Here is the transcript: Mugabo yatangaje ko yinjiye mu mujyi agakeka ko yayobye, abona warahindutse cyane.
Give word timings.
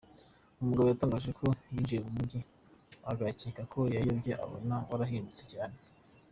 Mugabo 0.67 0.87
yatangaje 0.87 1.29
ko 1.39 1.45
yinjiye 1.71 1.99
mu 2.05 2.11
mujyi 2.17 2.39
agakeka 3.11 3.61
ko 3.73 3.79
yayobye, 3.95 4.31
abona 4.43 4.75
warahindutse 4.89 5.43
cyane. 5.51 5.77